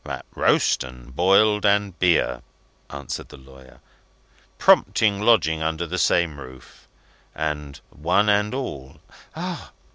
"At 0.03 0.25
roast, 0.33 0.83
and 0.83 1.15
boiled, 1.15 1.63
and 1.63 1.99
beer," 1.99 2.41
answered 2.89 3.29
the 3.29 3.37
lawyer, 3.37 3.81
"prompting 4.57 5.21
lodging 5.21 5.61
under 5.61 5.85
the 5.85 5.99
same 5.99 6.39
roof 6.39 6.87
and 7.35 7.79
one 7.91 8.27
and 8.27 8.51
all" 8.55 8.97
"Ah! 9.35 9.69